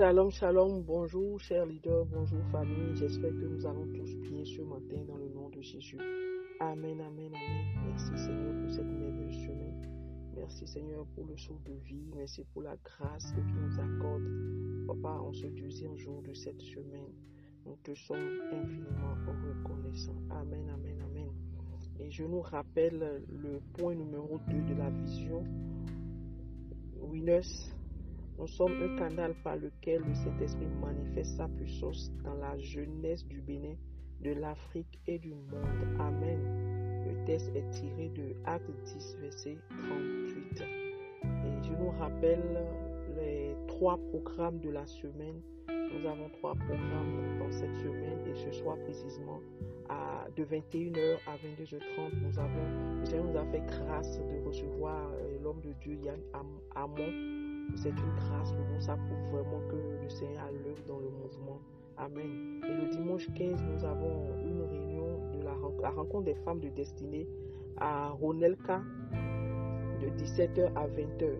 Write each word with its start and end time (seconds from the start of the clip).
Shalom, 0.00 0.30
shalom, 0.30 0.82
bonjour 0.82 1.38
chers 1.40 1.66
leaders, 1.66 2.06
bonjour 2.06 2.42
famille. 2.50 2.96
J'espère 2.96 3.32
que 3.32 3.44
nous 3.44 3.66
allons 3.66 3.86
tous 3.92 4.16
bien 4.16 4.42
ce 4.46 4.62
matin 4.62 5.04
dans 5.06 5.18
le 5.18 5.28
nom 5.28 5.50
de 5.50 5.60
Jésus. 5.60 5.98
Amen, 6.58 6.98
amen, 7.02 7.30
amen. 7.34 7.66
Merci 7.84 8.16
Seigneur 8.16 8.54
pour 8.62 8.70
cette 8.70 8.86
merveilleuse 8.86 9.44
semaine. 9.44 9.82
Merci 10.34 10.66
Seigneur 10.66 11.04
pour 11.14 11.26
le 11.26 11.36
saut 11.36 11.60
de 11.66 11.74
vie. 11.84 12.06
Merci 12.16 12.46
pour 12.54 12.62
la 12.62 12.76
grâce 12.82 13.30
que 13.32 13.40
tu 13.42 13.52
nous 13.52 13.78
accordes. 13.78 14.86
Papa, 14.86 15.18
en 15.20 15.34
ce 15.34 15.48
deuxième 15.48 15.98
jour 15.98 16.22
de 16.22 16.32
cette 16.32 16.62
semaine, 16.62 17.12
nous 17.66 17.76
te 17.82 17.94
sommes 17.94 18.40
infiniment 18.52 19.16
reconnaissants. 19.26 20.16
Amen, 20.30 20.66
amen, 20.72 20.96
amen. 21.10 21.28
Et 21.98 22.10
je 22.10 22.24
nous 22.24 22.40
rappelle 22.40 23.22
le 23.28 23.60
point 23.74 23.94
numéro 23.94 24.40
2 24.48 24.62
de 24.62 24.78
la 24.78 24.88
vision. 24.88 25.44
Winners 27.02 27.74
nous 28.40 28.46
sommes 28.46 28.82
un 28.82 28.96
canal 28.96 29.34
par 29.44 29.56
lequel 29.56 30.02
le 30.02 30.14
Saint-Esprit 30.14 30.66
manifeste 30.80 31.36
sa 31.36 31.46
puissance 31.46 32.10
dans 32.24 32.34
la 32.34 32.56
jeunesse 32.56 33.26
du 33.26 33.42
Bénin, 33.42 33.74
de 34.22 34.32
l'Afrique 34.32 34.98
et 35.06 35.18
du 35.18 35.34
monde. 35.34 35.98
Amen. 35.98 36.40
Le 37.06 37.24
texte 37.26 37.50
est 37.54 37.68
tiré 37.70 38.08
de 38.08 38.34
Acte 38.46 38.70
10, 38.84 39.18
verset 39.20 39.58
38. 39.68 40.62
Et 40.62 41.62
je 41.62 41.72
nous 41.72 41.90
rappelle 41.98 42.64
les 43.16 43.54
trois 43.68 43.98
programmes 44.08 44.58
de 44.60 44.70
la 44.70 44.86
semaine. 44.86 45.42
Nous 45.68 46.08
avons 46.08 46.30
trois 46.38 46.54
programmes 46.54 47.38
dans 47.38 47.50
cette 47.50 47.76
semaine 47.76 48.26
et 48.26 48.34
ce 48.34 48.52
soir 48.52 48.78
précisément 48.84 49.40
à, 49.90 50.26
de 50.34 50.44
21h 50.44 51.18
à 51.26 51.36
22h30, 51.36 52.12
nous 52.22 52.38
avons, 52.38 53.00
le 53.00 53.04
Seigneur 53.04 53.24
nous 53.24 53.36
a 53.36 53.44
fait 53.46 53.62
grâce 53.66 54.18
de 54.18 54.46
recevoir 54.46 55.10
euh, 55.12 55.38
l'homme 55.42 55.60
de 55.60 55.72
Dieu 55.82 55.98
Yann 56.04 56.20
Amon 56.76 57.39
c'est 57.76 57.90
une 57.90 58.14
grâce 58.16 58.52
pour 58.52 58.64
nous. 58.72 58.80
Ça 58.80 58.96
prouve 58.96 59.30
vraiment 59.32 59.60
que 59.68 59.76
le 60.02 60.08
Seigneur 60.08 60.42
a 60.44 60.50
l'œuvre 60.52 60.82
dans 60.88 60.98
le 60.98 61.10
mouvement. 61.10 61.58
Amen. 61.96 62.60
Et 62.64 62.74
le 62.84 62.88
dimanche 62.90 63.26
15, 63.34 63.62
nous 63.62 63.84
avons 63.84 64.36
une 64.42 64.62
réunion 64.62 65.18
de 65.38 65.44
la, 65.82 65.90
rencontre 65.90 66.24
des 66.24 66.34
femmes 66.34 66.60
de 66.60 66.68
destinée 66.70 67.26
à 67.76 68.08
Ronelka 68.10 68.80
de 70.00 70.08
17h 70.08 70.72
à 70.76 70.86
20h. 70.86 71.30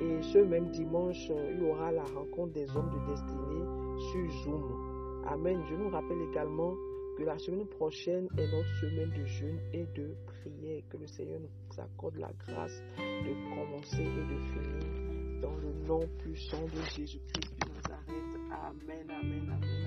Et 0.00 0.22
ce 0.22 0.38
même 0.38 0.70
dimanche, 0.70 1.30
il 1.30 1.62
y 1.62 1.70
aura 1.70 1.92
la 1.92 2.04
rencontre 2.04 2.52
des 2.52 2.68
hommes 2.76 2.90
de 2.90 3.10
destinée 3.12 3.64
sur 4.10 4.30
Zoom. 4.42 5.24
Amen. 5.26 5.60
Je 5.70 5.74
nous 5.74 5.88
rappelle 5.88 6.20
également 6.30 6.74
que 7.16 7.22
la 7.22 7.38
semaine 7.38 7.66
prochaine 7.66 8.28
est 8.36 8.50
notre 8.52 8.74
semaine 8.80 9.10
de 9.10 9.24
jeûne 9.24 9.58
et 9.72 9.86
de 9.94 10.14
prière. 10.26 10.82
Que 10.90 10.96
le 10.98 11.06
Seigneur 11.06 11.40
nous 11.40 11.80
accorde 11.80 12.16
la 12.16 12.30
grâce 12.46 12.82
de 12.98 13.54
commencer 13.54 14.02
et 14.02 14.34
de 14.34 14.38
finir 14.38 15.03
dans 15.44 15.56
le 15.56 15.86
nom 15.86 16.00
puissant 16.18 16.64
de 16.64 16.80
Jésus-Christ 16.96 17.52
de 17.60 17.68
Nazareth. 17.68 18.24
Amen, 18.50 19.10
amen, 19.10 19.50
amen, 19.52 19.86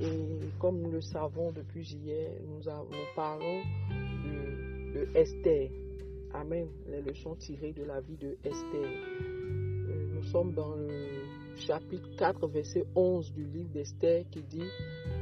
amen, 0.00 0.42
Et 0.42 0.58
comme 0.58 0.80
nous 0.80 0.90
le 0.90 1.00
savons 1.00 1.52
depuis 1.52 1.86
hier, 1.94 2.30
nous, 2.44 2.60
parlons 3.14 3.62
de, 4.94 5.08
Esther. 5.14 5.70
Amen. 6.34 6.66
Les 6.88 7.02
leçons 7.02 7.36
tirées 7.36 7.72
de 7.72 7.84
la 7.84 8.00
vie 8.00 8.16
de 8.16 8.36
Esther. 8.42 8.82
Euh, 8.82 10.14
nous 10.14 10.24
sommes 10.24 10.52
dans 10.54 10.74
le 10.74 10.88
chapitre 11.56 12.08
4, 12.18 12.48
verset 12.48 12.84
11 12.96 13.32
du 13.32 13.44
livre 13.44 13.70
d'Esther 13.70 14.24
qui 14.32 14.42
dit 14.42 14.68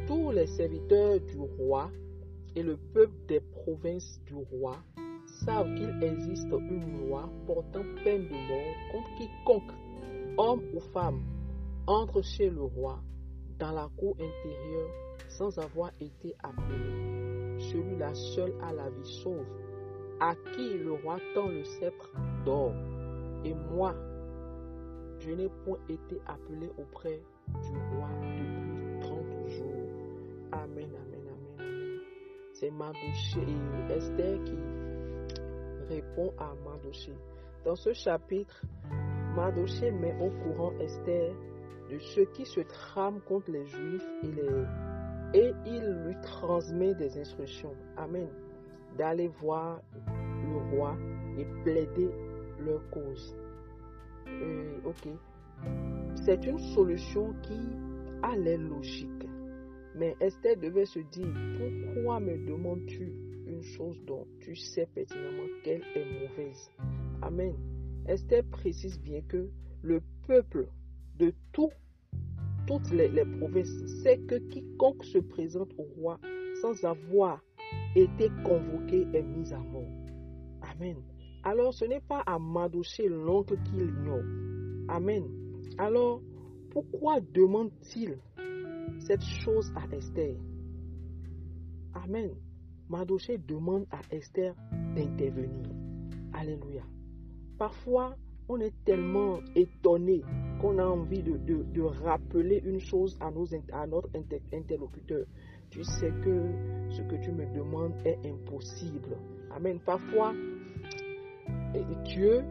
Tous 0.07 0.31
les 0.31 0.47
serviteurs 0.47 1.21
du 1.21 1.39
roi 1.59 1.91
et 2.57 2.63
le 2.63 2.79
peuple 2.95 3.27
des 3.29 3.41
provinces 3.41 4.19
du 4.27 4.35
roi 4.35 4.79
savent 5.45 5.75
qu'il 5.75 6.03
existe 6.03 6.50
une 6.50 7.06
loi 7.06 7.28
portant 7.47 7.84
peine 8.03 8.28
de 8.28 8.34
mort 8.34 8.75
contre 8.92 9.14
quiconque, 9.17 9.73
homme 10.39 10.62
ou 10.74 10.80
femme, 10.80 11.20
entre 11.86 12.23
chez 12.23 12.51
le 12.51 12.63
roi 12.63 12.98
dans 13.58 13.73
la 13.73 13.89
cour 13.96 14.14
intérieure 14.14 14.91
sans 15.29 15.58
avoir 15.58 15.91
été 16.01 16.35
appelé. 16.42 17.58
Celui-là 17.58 18.14
seul 18.14 18.55
a 18.63 18.73
la 18.73 18.89
vie 18.91 19.13
sauve, 19.23 19.46
à 20.20 20.35
qui 20.35 20.79
le 20.79 20.92
roi 20.92 21.19
tend 21.35 21.48
le 21.48 21.64
sceptre 21.64 22.11
d'or. 22.45 22.73
Et 23.45 23.55
moi, 23.55 23.95
je 25.19 25.30
n'ai 25.30 25.48
point 25.64 25.79
été 25.89 26.20
appelé 26.27 26.70
auprès 26.79 27.20
du 27.48 27.96
roi 27.96 28.08
depuis 28.23 29.01
30 29.01 29.48
jours. 29.51 29.89
Amen, 30.52 30.89
amen, 30.89 31.27
amen, 31.29 31.58
amen. 31.58 32.01
C'est 32.52 32.70
Mardoché 32.70 33.40
et 33.40 33.92
Esther 33.92 34.42
qui 34.45 34.55
répond 35.89 36.33
à 36.39 36.55
Mardoché. 36.64 37.12
Dans 37.64 37.77
ce 37.77 37.92
chapitre, 37.92 38.62
Mardoché 39.34 39.90
met 39.90 40.14
au 40.20 40.30
courant 40.42 40.72
Esther 40.80 41.33
de 41.90 41.98
ce 41.98 42.20
qui 42.33 42.45
se 42.45 42.61
trame 42.61 43.20
contre 43.22 43.50
les 43.50 43.67
Juifs 43.67 44.08
et, 45.34 45.52
il 45.67 46.05
lui 46.05 46.14
transmet 46.22 46.95
des 46.95 47.18
instructions. 47.18 47.74
Amen. 47.96 48.28
D'aller 48.96 49.28
voir 49.28 49.80
le 50.06 50.77
roi 50.77 50.96
et 51.39 51.45
plaider 51.64 52.11
leur 52.61 52.89
cause. 52.90 53.36
Euh, 54.28 54.78
ok. 54.84 55.08
C'est 56.24 56.45
une 56.46 56.58
solution 56.58 57.34
qui 57.42 57.61
a 58.22 58.36
l'air 58.36 58.58
logique. 58.58 59.27
Mais 59.96 60.16
Esther 60.20 60.56
devait 60.56 60.86
se 60.86 61.01
dire, 61.01 61.33
pourquoi 61.58 62.20
me 62.20 62.46
demandes-tu 62.46 63.12
chose 63.63 64.01
dont 64.07 64.27
tu 64.41 64.55
sais 64.57 64.87
pertinemment 64.95 65.48
qu'elle 65.63 65.83
est 65.95 66.20
mauvaise. 66.20 66.70
Amen. 67.23 67.55
Esther 68.07 68.45
précise 68.45 69.01
bien 69.01 69.23
que 69.23 69.48
le 69.83 70.03
peuple 70.27 70.69
de 71.19 71.33
tout, 71.53 71.70
toutes 72.67 72.91
les, 72.91 73.09
provinces 73.39 73.85
sait 74.03 74.19
que 74.19 74.37
quiconque 74.37 75.05
se 75.05 75.19
présente 75.19 75.73
au 75.79 75.85
roi 76.01 76.19
sans 76.61 76.85
avoir 76.85 77.41
été 77.95 78.31
convoqué 78.45 79.07
est 79.13 79.23
mis 79.23 79.53
à 79.53 79.59
mort. 79.59 79.91
Amen. 80.63 80.97
Alors 81.43 81.75
ce 81.75 81.85
n'est 81.85 82.01
pas 82.01 82.23
à 82.27 82.39
Madoché 82.39 83.09
l'oncle 83.09 83.57
qu'il 83.64 83.83
ignore. 83.83 84.25
Amen. 84.89 85.25
Alors 85.79 86.20
pourquoi 86.70 87.20
demande-t-il 87.20 88.19
cette 88.98 89.25
chose 89.25 89.73
à 89.77 89.95
Esther? 89.95 90.37
Amen. 91.95 92.31
Mardoché 92.89 93.39
demande 93.39 93.86
à 93.90 94.00
Esther 94.14 94.55
d'intervenir. 94.95 95.70
Alléluia. 96.33 96.83
Parfois, 97.58 98.17
on 98.48 98.61
est 98.61 98.74
tellement 98.84 99.39
étonné 99.55 100.22
qu'on 100.61 100.78
a 100.78 100.84
envie 100.84 101.22
de, 101.22 101.83
rappeler 101.83 102.61
une 102.64 102.80
chose 102.80 103.17
à, 103.20 103.30
nos, 103.30 103.46
à 103.72 103.86
notre 103.86 104.11
interlocuteur. 104.52 105.24
Tu 105.70 105.83
sais 105.83 106.12
que 106.22 106.52
ce 106.90 107.02
que 107.02 107.17
tu 107.22 107.33
me 107.33 107.46
demandes 107.55 107.95
est 108.05 108.18
impossible. 108.27 109.16
Amen. 109.51 109.80
Parfois, 109.84 110.34
Dieu 112.05 112.42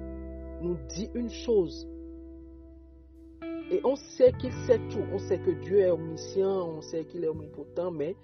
nous 0.62 0.78
dit 0.90 1.10
une 1.14 1.30
chose. 1.30 1.88
Et 3.72 3.80
on 3.84 3.96
sait 3.96 4.34
qu'il 4.34 4.52
sait 4.68 4.80
tout. 4.90 5.04
On 5.12 5.20
sait 5.20 5.40
que 5.40 5.52
Dieu 5.52 5.80
est 5.80 5.90
omniscient, 5.90 6.68
on 6.70 6.82
sait 6.82 7.06
qu'il 7.06 7.24
est 7.24 7.28
omnipotent, 7.28 7.92
mais 7.92 8.16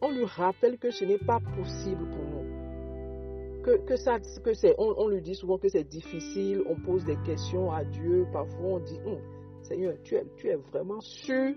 on 0.00 0.10
lui 0.10 0.24
rappelle 0.24 0.78
que 0.78 0.90
ce 0.90 1.04
n'est 1.04 1.18
pas 1.18 1.40
possible 1.56 2.04
pour 2.10 2.24
nous. 2.24 3.62
Que, 3.62 3.76
que 3.84 3.96
ça, 3.96 4.18
que 4.20 4.54
c'est, 4.54 4.74
on, 4.78 5.08
lui 5.08 5.20
dit 5.20 5.34
souvent 5.34 5.58
que 5.58 5.68
c'est 5.68 5.84
difficile, 5.84 6.62
on 6.68 6.76
pose 6.76 7.04
des 7.04 7.16
questions 7.26 7.70
à 7.72 7.84
Dieu, 7.84 8.26
parfois 8.32 8.66
on 8.66 8.78
dit, 8.78 8.98
hum, 9.04 9.18
Seigneur, 9.62 9.94
tu 10.04 10.14
es, 10.14 10.24
tu 10.36 10.48
es 10.48 10.56
vraiment 10.56 11.00
sûr? 11.00 11.52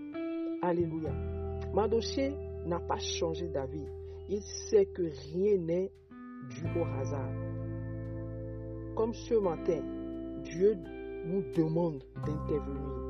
Alléluia. 0.62 1.12
Madoché 1.74 2.34
n'a 2.66 2.80
pas 2.80 2.98
changé 2.98 3.48
d'avis. 3.48 3.88
Il 4.30 4.42
sait 4.42 4.86
que 4.86 5.04
rien 5.04 5.58
n'est 5.58 5.92
dû 6.50 6.64
au 6.80 6.84
hasard. 7.00 7.32
Comme 8.96 9.14
ce 9.14 9.36
matin, 9.36 9.82
Dieu 10.44 10.76
nous 11.26 11.44
demande 11.56 12.04
d'intervenir. 12.26 13.02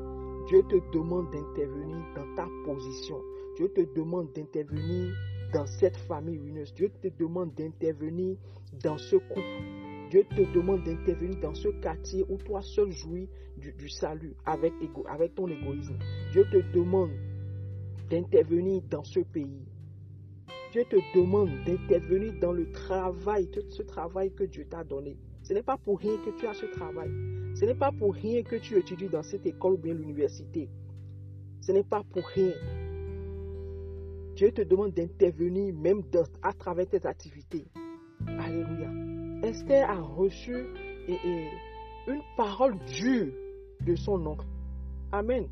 Dieu 0.48 0.62
te 0.68 0.76
demande 0.96 1.30
d'intervenir 1.30 2.04
dans 2.14 2.34
ta 2.34 2.46
position. 2.64 3.20
Dieu 3.62 3.68
te 3.68 3.94
demande 3.94 4.32
d'intervenir 4.32 5.14
dans 5.52 5.66
cette 5.66 5.96
famille 5.96 6.36
ruineuse. 6.36 6.74
Dieu 6.74 6.90
te 7.00 7.06
demande 7.16 7.54
d'intervenir 7.54 8.36
dans 8.82 8.98
ce 8.98 9.14
couple. 9.14 9.62
Dieu 10.10 10.24
te 10.36 10.52
demande 10.52 10.82
d'intervenir 10.82 11.38
dans 11.40 11.54
ce 11.54 11.68
quartier 11.68 12.24
où 12.28 12.38
toi 12.38 12.60
seul 12.60 12.90
jouis 12.90 13.28
du, 13.56 13.88
salut 13.88 14.34
avec, 14.46 14.72
avec 15.06 15.36
ton 15.36 15.46
égoïsme. 15.46 15.96
Dieu 16.32 16.44
te 16.50 16.56
demande 16.76 17.12
d'intervenir 18.10 18.82
dans 18.90 19.04
ce 19.04 19.20
pays. 19.20 19.64
Dieu 20.72 20.82
te 20.90 20.96
demande 21.16 21.50
d'intervenir 21.64 22.32
dans 22.40 22.52
le 22.52 22.68
travail, 22.72 23.48
ce 23.68 23.82
travail 23.82 24.32
que 24.32 24.42
Dieu 24.42 24.66
t'a 24.68 24.82
donné. 24.82 25.16
Ce 25.44 25.52
n'est 25.52 25.62
pas 25.62 25.78
pour 25.78 26.00
rien 26.00 26.16
que 26.24 26.36
tu 26.36 26.48
as 26.48 26.54
ce 26.54 26.66
travail. 26.66 27.12
Ce 27.54 27.64
n'est 27.64 27.76
pas 27.76 27.92
pour 27.92 28.12
rien 28.12 28.42
que 28.42 28.56
tu 28.56 28.76
étudies 28.76 29.08
dans 29.08 29.22
cette 29.22 29.46
école 29.46 29.74
ou 29.74 29.78
bien 29.78 29.94
l'université. 29.94 30.68
Ce 31.60 31.70
n'est 31.70 31.84
pas 31.84 32.02
pour 32.12 32.26
rien. 32.26 32.54
Dieu 34.34 34.50
te 34.52 34.62
demande 34.62 34.92
d'intervenir 34.92 35.74
même 35.74 36.02
à 36.42 36.52
travers 36.52 36.88
tes 36.88 37.04
activités. 37.06 37.66
Alléluia. 38.26 38.90
Esther 39.42 39.88
a 39.90 40.00
reçu 40.00 40.66
une 41.08 42.22
parole 42.36 42.78
dure 42.86 43.32
de 43.84 43.94
son 43.94 44.24
oncle? 44.26 44.46
Amen. 45.10 45.46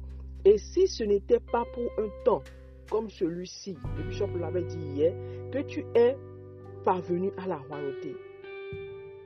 Et 0.45 0.57
si 0.57 0.87
ce 0.87 1.05
n'était 1.05 1.41
pas 1.41 1.65
pour 1.75 1.85
un 1.99 2.09
temps 2.25 2.43
comme 2.91 3.09
celui-ci, 3.09 3.77
le 3.97 4.05
bishop 4.05 4.37
l'avait 4.39 4.65
dit 4.65 4.79
hier, 4.79 5.15
que 5.53 5.63
tu 5.63 5.85
es 5.95 6.17
parvenu 6.85 7.31
à 7.37 7.47
la 7.47 7.59
royauté. 7.59 8.17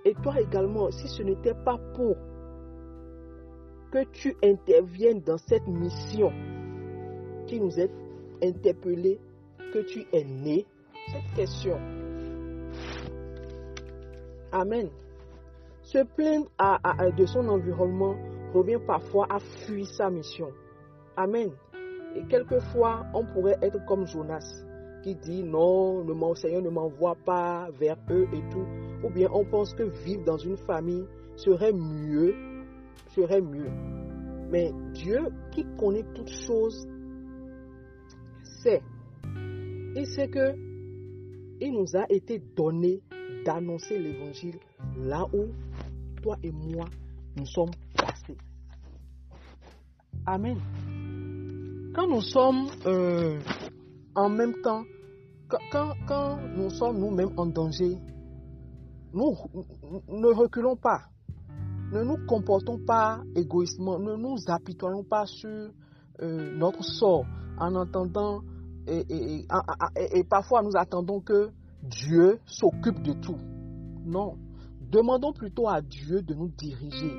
Et 0.05 0.15
toi 0.23 0.39
également, 0.41 0.91
si 0.91 1.09
ce 1.09 1.23
n'était 1.23 1.55
pas 1.55 1.79
pour 1.95 2.17
que 3.91 4.05
tu 4.13 4.37
interviennes 4.43 5.21
dans 5.21 5.39
cette 5.39 5.67
mission 5.67 6.31
qui 7.47 7.61
nous 7.61 7.79
est 7.79 7.91
interpellée, 8.43 9.19
que 9.73 9.79
tu 9.81 10.07
es 10.13 10.25
né, 10.25 10.67
cette 11.11 11.35
question. 11.35 11.79
Amen. 14.53 14.89
Se 15.83 15.99
plaindre 16.17 16.49
de 17.17 17.27
son 17.27 17.49
environnement 17.49 18.17
revient 18.55 18.79
parfois 18.87 19.27
à 19.31 19.39
fuir 19.39 19.87
sa 19.87 20.11
mission. 20.11 20.49
Amen. 21.17 21.51
Et 22.17 22.25
quelquefois, 22.29 23.05
on 23.13 23.25
pourrait 23.27 23.59
être 23.61 23.85
comme 23.87 24.07
Jonas, 24.07 24.65
qui 25.03 25.15
dit 25.17 25.43
non, 25.43 26.05
le 26.05 26.15
Seigneur 26.37 26.63
ne 26.63 26.71
m'envoie 26.71 27.17
pas 27.17 27.69
vers 27.79 27.99
eux 28.11 28.27
et 28.33 28.43
tout. 28.51 28.67
Ou 29.05 29.11
bien 29.11 29.29
on 29.33 29.45
pense 29.45 29.75
que 29.75 29.83
vivre 29.83 30.25
dans 30.25 30.39
une 30.39 30.57
famille 30.57 31.05
serait 31.37 31.73
mieux, 31.73 32.35
serait 33.09 33.43
mieux. 33.43 33.71
Mais 34.51 34.73
Dieu 34.93 35.27
qui 35.51 35.67
connaît 35.79 36.05
toutes 36.15 36.31
choses 36.31 36.87
sait. 38.63 38.83
Il 39.97 40.07
sait 40.07 40.29
que 40.29 40.55
il 41.61 41.73
nous 41.73 41.97
a 41.97 42.05
été 42.11 42.41
donné 42.57 43.01
d'annoncer 43.45 43.99
l'évangile 43.99 44.59
là 44.99 45.25
où 45.33 45.47
toi 46.21 46.37
et 46.43 46.51
moi 46.51 46.87
nous 47.37 47.47
sommes 47.47 47.71
placés. 47.95 48.37
Amen. 50.27 50.59
Quand 51.95 52.09
nous 52.09 52.23
sommes 52.23 52.67
euh, 52.87 53.39
en 54.17 54.29
même 54.29 54.55
temps, 54.63 54.83
quand, 55.71 55.93
quand 56.09 56.39
nous 56.57 56.71
sommes 56.71 56.99
nous-mêmes 56.99 57.33
en 57.37 57.47
danger, 57.47 57.97
nous 59.13 59.37
ne 60.09 60.35
reculons 60.35 60.77
pas. 60.77 61.03
Ne 61.93 62.03
nous 62.03 62.27
comportons 62.27 62.79
pas 62.85 63.23
égoïstement. 63.37 63.99
Ne 64.01 64.17
nous 64.17 64.37
apitoyons 64.49 65.05
pas 65.05 65.27
sur 65.27 65.71
euh, 66.21 66.57
notre 66.57 66.83
sort 66.83 67.25
en 67.59 67.75
entendant 67.77 68.43
et, 68.87 69.47
et, 70.13 70.25
parfois 70.25 70.63
nous 70.63 70.77
attendons 70.77 71.21
que 71.21 71.51
Dieu 71.83 72.39
s'occupe 72.47 73.03
de 73.03 73.13
tout. 73.15 73.39
Non. 74.05 74.37
Demandons 74.91 75.33
plutôt 75.33 75.69
à 75.69 75.81
Dieu 75.81 76.23
de 76.23 76.35
nous 76.35 76.49
diriger 76.49 77.13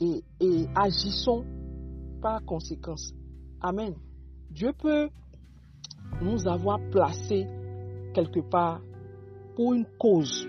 et, 0.00 0.22
agissons 0.74 1.44
par 2.20 2.44
conséquence. 2.44 3.12
Amen. 3.60 3.94
Dieu 4.50 4.72
peut 4.78 5.08
nous 6.22 6.46
avoir 6.46 6.78
placés 6.90 7.46
quelque 8.14 8.40
part 8.40 8.80
pour 9.56 9.74
une 9.74 9.86
cause. 9.98 10.46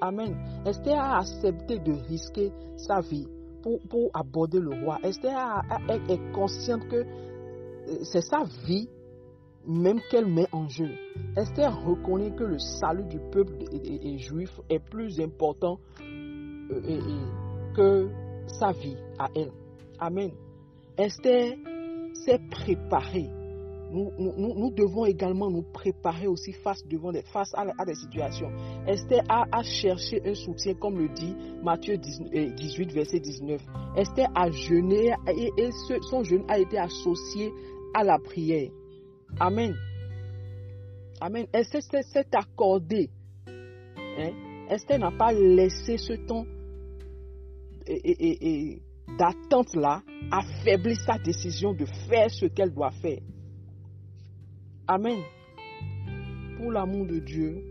Amen. 0.00 0.36
Esther 0.66 0.98
a 0.98 1.18
accepté 1.18 1.78
de 1.78 1.92
risquer 1.92 2.52
sa 2.76 3.00
vie 3.00 3.26
pour, 3.62 3.80
pour 3.88 4.10
aborder 4.14 4.58
le 4.60 4.82
roi. 4.82 4.98
Esther 5.02 5.62
est 5.88 6.32
consciente 6.32 6.86
que 6.88 6.96
euh, 6.96 7.98
c'est 8.02 8.22
sa 8.22 8.44
vie 8.66 8.88
même 9.66 10.00
qu'elle 10.10 10.26
met 10.26 10.48
en 10.52 10.68
jeu. 10.68 10.90
Esther 11.36 11.84
reconnaît 11.84 12.32
que 12.32 12.44
le 12.44 12.58
salut 12.58 13.04
du 13.04 13.18
peuple 13.30 13.54
juif 14.18 14.50
est 14.68 14.78
plus 14.78 15.20
important 15.20 15.78
euh, 16.70 17.00
que 17.74 18.08
sa 18.46 18.72
vie 18.72 18.96
à 19.18 19.28
elle. 19.34 19.52
Amen. 19.98 20.32
Esther 20.98 21.56
s'est 22.14 22.40
préparée. 22.50 23.30
Nous, 23.90 24.70
devons 24.70 25.04
également 25.04 25.50
nous 25.50 25.64
préparer 25.70 26.26
aussi 26.26 26.52
face, 26.52 26.82
devant 26.86 27.12
des, 27.12 27.22
à, 27.54 27.84
des 27.84 27.94
situations. 27.94 28.50
Esther 28.86 29.22
a, 29.28 29.62
cherché 29.62 30.22
un 30.24 30.34
soutien, 30.34 30.72
comme 30.74 30.96
le 30.98 31.10
dit 31.10 31.36
Matthieu 31.62 31.98
18, 31.98 32.32
euh, 32.34 32.94
verset 32.94 33.20
19. 33.20 33.60
Esther 33.96 34.28
a 34.34 34.50
jeûné 34.50 35.12
et, 35.28 35.70
son 36.08 36.24
jeûne 36.24 36.44
a 36.48 36.58
été 36.58 36.78
associé 36.78 37.52
à 37.92 38.02
la 38.02 38.18
prière. 38.18 38.70
Amen. 39.42 39.76
Amen. 41.20 41.46
Esther 41.52 41.82
s'est 41.82 42.32
accordée. 42.32 43.10
Hein? 43.48 44.68
Esther 44.70 45.00
n'a 45.00 45.10
pas 45.10 45.32
laissé 45.32 45.98
ce 45.98 46.12
temps 46.12 46.46
et, 47.84 48.80
d'attente 49.18 49.74
là 49.74 50.00
affaiblir 50.30 50.96
sa 51.04 51.18
décision 51.18 51.72
de 51.74 51.86
faire 52.08 52.30
ce 52.30 52.46
qu'elle 52.46 52.72
doit 52.72 52.92
faire? 52.92 53.18
Amen. 54.86 55.18
Pour 56.56 56.70
l'amour 56.70 57.06
de 57.06 57.18
Dieu, 57.18 57.64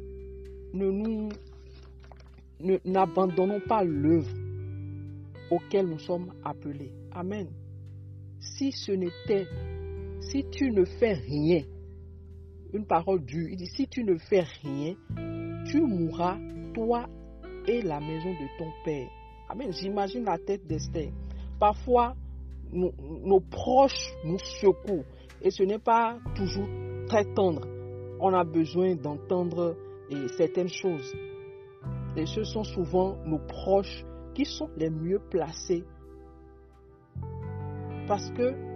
ne 0.74 0.92
nous 0.92 1.30
n'abandonnons 2.84 3.62
pas 3.62 3.86
l'œuvre 3.86 4.30
auquel 5.50 5.88
nous 5.88 6.00
sommes 6.00 6.34
appelés. 6.44 6.92
Amen. 7.14 7.48
Si 8.42 8.74
ce 8.74 8.92
n'était 8.92 9.48
si 10.32 10.46
tu 10.50 10.72
ne 10.72 10.86
fais 10.86 11.14
rien, 11.14 11.64
une 12.74 12.86
parole 12.86 13.26
dure, 13.26 13.50
il 13.50 13.58
dit, 13.58 13.68
si 13.68 13.88
tu 13.88 14.04
ne 14.04 14.18
fais 14.18 14.46
rien, 14.64 14.96
tu 15.66 15.82
mourras, 15.82 16.38
toi 16.74 17.06
et 17.68 17.82
la 17.82 18.00
maison 18.00 18.32
de 18.32 18.58
ton 18.58 18.72
père. 18.86 19.10
Amen. 19.50 19.72
J'imagine 19.74 20.24
la 20.24 20.38
tête 20.38 20.66
d'Esther. 20.66 21.12
Parfois, 21.60 22.16
nos, 22.72 23.42
proches 23.42 24.14
nous 24.24 24.40
secouent 24.40 25.04
et 25.42 25.52
ce 25.52 25.64
n'est 25.64 25.80
pas 25.80 26.18
toujours 26.36 26.68
très 27.08 27.26
tendre. 27.34 27.68
On 28.22 28.34
a 28.34 28.46
besoin 28.46 28.96
d'entendre 28.96 29.76
certaines 30.38 30.70
choses. 30.70 31.14
Et 32.16 32.26
ce 32.26 32.44
sont 32.44 32.64
souvent 32.64 33.18
nos 33.26 33.40
proches 33.40 34.06
qui 34.34 34.46
sont 34.46 34.70
les 34.78 34.90
mieux 34.90 35.20
placés. 35.30 35.84
Parce 38.08 38.32
que 38.32 38.71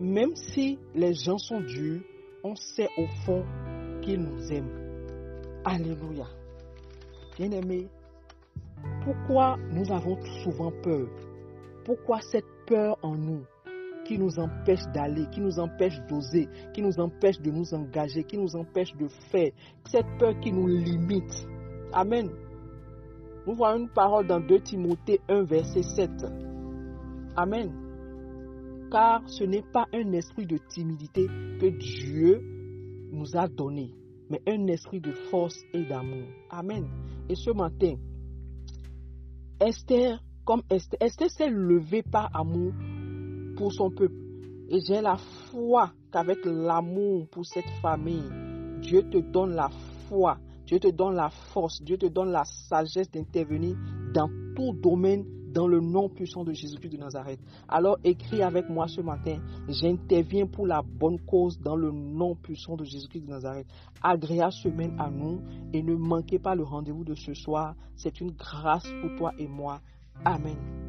même 0.00 0.34
si 0.36 0.78
les 0.94 1.14
gens 1.14 1.38
sont 1.38 1.60
durs, 1.60 2.00
on 2.44 2.54
sait 2.54 2.88
au 2.98 3.06
fond 3.24 3.44
qu'ils 4.02 4.20
nous 4.20 4.52
aiment. 4.52 4.70
Alléluia. 5.64 6.26
Bien-aimés, 7.38 7.88
pourquoi 9.04 9.56
nous 9.72 9.90
avons 9.92 10.18
souvent 10.42 10.72
peur? 10.82 11.08
Pourquoi 11.84 12.20
cette 12.20 12.44
peur 12.66 12.98
en 13.02 13.16
nous 13.16 13.44
qui 14.04 14.18
nous 14.18 14.38
empêche 14.38 14.86
d'aller, 14.94 15.26
qui 15.32 15.40
nous 15.40 15.58
empêche 15.58 15.98
d'oser, 16.08 16.48
qui 16.72 16.82
nous 16.82 17.00
empêche 17.00 17.40
de 17.40 17.50
nous 17.50 17.74
engager, 17.74 18.22
qui 18.22 18.38
nous 18.38 18.54
empêche 18.54 18.94
de 18.94 19.08
faire, 19.30 19.50
cette 19.84 20.06
peur 20.18 20.38
qui 20.40 20.52
nous 20.52 20.68
limite. 20.68 21.48
Amen. 21.92 22.30
Nous 23.46 23.54
voyons 23.54 23.82
une 23.82 23.88
parole 23.88 24.26
dans 24.26 24.40
2 24.40 24.60
Timothée 24.60 25.20
1, 25.28 25.42
verset 25.44 25.82
7. 25.82 26.10
Amen 27.36 27.85
car 28.90 29.22
ce 29.26 29.44
n'est 29.44 29.64
pas 29.72 29.86
un 29.92 30.12
esprit 30.12 30.46
de 30.46 30.58
timidité 30.68 31.26
que 31.60 31.66
Dieu 31.66 32.40
nous 33.12 33.36
a 33.36 33.48
donné, 33.48 33.94
mais 34.30 34.40
un 34.46 34.66
esprit 34.68 35.00
de 35.00 35.12
force 35.30 35.58
et 35.72 35.84
d'amour. 35.84 36.26
Amen. 36.50 36.86
Et 37.28 37.34
ce 37.34 37.50
matin, 37.50 37.94
Esther, 39.60 40.22
comme 40.44 40.62
Esther, 40.70 40.98
Esther 41.00 41.30
s'est 41.30 41.50
levée 41.50 42.02
par 42.02 42.34
amour 42.34 42.72
pour 43.56 43.72
son 43.72 43.90
peuple. 43.90 44.14
Et 44.68 44.80
j'ai 44.80 45.00
la 45.00 45.16
foi 45.50 45.92
qu'avec 46.12 46.38
l'amour 46.44 47.28
pour 47.28 47.46
cette 47.46 47.70
famille, 47.80 48.28
Dieu 48.82 49.08
te 49.08 49.18
donne 49.18 49.54
la 49.54 49.70
foi, 50.08 50.38
Dieu 50.66 50.78
te 50.80 50.88
donne 50.88 51.14
la 51.14 51.30
force, 51.30 51.82
Dieu 51.82 51.96
te 51.96 52.06
donne 52.06 52.32
la 52.32 52.44
sagesse 52.44 53.10
d'intervenir 53.10 53.76
dans 54.12 54.28
tout 54.54 54.72
domaine 54.74 55.24
dans 55.56 55.66
le 55.66 55.80
nom 55.80 56.10
puissant 56.10 56.44
de 56.44 56.52
Jésus-Christ 56.52 56.90
de 56.90 56.98
Nazareth. 56.98 57.40
Alors 57.66 57.96
écris 58.04 58.42
avec 58.42 58.68
moi 58.68 58.86
ce 58.88 59.00
matin, 59.00 59.38
j'interviens 59.68 60.46
pour 60.46 60.66
la 60.66 60.82
bonne 60.82 61.18
cause 61.20 61.58
dans 61.58 61.76
le 61.76 61.90
nom 61.90 62.36
puissant 62.36 62.76
de 62.76 62.84
Jésus-Christ 62.84 63.22
de 63.22 63.30
Nazareth. 63.30 63.66
Agréable 64.02 64.52
semaine 64.52 64.94
à 64.98 65.10
nous 65.10 65.40
et 65.72 65.82
ne 65.82 65.94
manquez 65.94 66.38
pas 66.38 66.54
le 66.54 66.62
rendez-vous 66.62 67.04
de 67.04 67.14
ce 67.14 67.32
soir. 67.32 67.74
C'est 67.96 68.20
une 68.20 68.32
grâce 68.32 68.86
pour 69.00 69.16
toi 69.16 69.32
et 69.38 69.48
moi. 69.48 69.80
Amen. 70.26 70.85